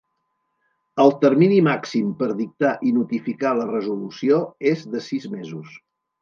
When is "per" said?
2.21-2.29